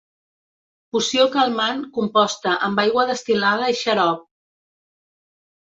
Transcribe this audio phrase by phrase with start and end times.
[0.95, 4.29] Poció calmant composta amb aigua destil·lada i xarop.